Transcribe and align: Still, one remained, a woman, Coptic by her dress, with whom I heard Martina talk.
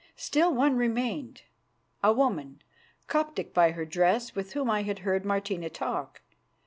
Still, 0.15 0.51
one 0.51 0.77
remained, 0.77 1.43
a 2.03 2.11
woman, 2.11 2.63
Coptic 3.05 3.53
by 3.53 3.73
her 3.73 3.85
dress, 3.85 4.33
with 4.33 4.53
whom 4.53 4.67
I 4.67 4.81
heard 4.81 5.23
Martina 5.25 5.69
talk. 5.69 6.21